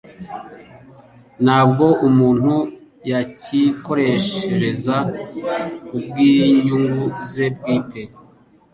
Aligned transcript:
Ntabwa 1.43 1.87
umuntu 2.07 2.53
yayikoreshereza 3.09 4.95
ku 5.87 5.95
bw'inyungu 6.03 7.03
ze 7.31 7.47
bwite, 7.55 8.01